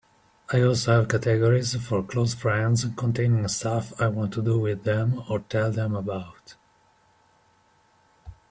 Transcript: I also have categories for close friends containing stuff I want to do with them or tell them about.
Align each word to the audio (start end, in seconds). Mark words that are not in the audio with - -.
I 0.51 0.63
also 0.63 0.93
have 0.95 1.09
categories 1.09 1.75
for 1.75 2.01
close 2.01 2.33
friends 2.33 2.83
containing 2.97 3.47
stuff 3.49 3.93
I 4.01 4.07
want 4.07 4.33
to 4.33 4.41
do 4.41 4.57
with 4.57 4.83
them 4.83 5.21
or 5.29 5.41
tell 5.41 5.69
them 5.71 5.93
about. 5.93 6.55